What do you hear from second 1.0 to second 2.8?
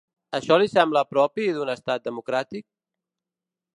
propi d’un estat democràtic?